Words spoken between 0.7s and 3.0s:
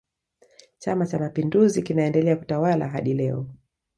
chama cha mapinduzi kinaendelea kutawala